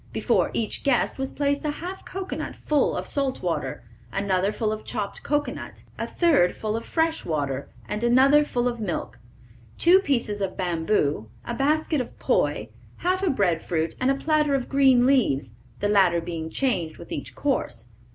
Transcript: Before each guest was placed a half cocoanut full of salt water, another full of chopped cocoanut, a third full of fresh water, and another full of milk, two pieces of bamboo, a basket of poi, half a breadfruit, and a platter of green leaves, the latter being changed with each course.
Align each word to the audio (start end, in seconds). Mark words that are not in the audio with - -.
Before 0.11 0.49
each 0.55 0.83
guest 0.83 1.19
was 1.19 1.31
placed 1.31 1.63
a 1.63 1.69
half 1.69 2.03
cocoanut 2.05 2.55
full 2.55 2.97
of 2.97 3.05
salt 3.05 3.43
water, 3.43 3.83
another 4.11 4.51
full 4.51 4.71
of 4.71 4.83
chopped 4.83 5.21
cocoanut, 5.21 5.83
a 5.99 6.07
third 6.07 6.55
full 6.55 6.75
of 6.75 6.83
fresh 6.85 7.23
water, 7.23 7.69
and 7.87 8.03
another 8.03 8.43
full 8.43 8.67
of 8.67 8.79
milk, 8.79 9.19
two 9.77 9.99
pieces 9.99 10.41
of 10.41 10.57
bamboo, 10.57 11.29
a 11.45 11.53
basket 11.53 12.01
of 12.01 12.17
poi, 12.17 12.69
half 13.05 13.21
a 13.21 13.29
breadfruit, 13.29 13.93
and 14.01 14.09
a 14.09 14.15
platter 14.15 14.55
of 14.55 14.69
green 14.69 15.05
leaves, 15.05 15.51
the 15.81 15.87
latter 15.87 16.19
being 16.19 16.49
changed 16.49 16.97
with 16.97 17.11
each 17.11 17.35
course. 17.35 17.85